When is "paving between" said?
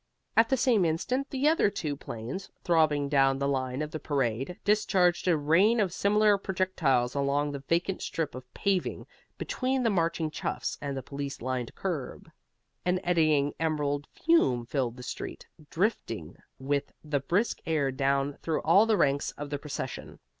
8.55-9.83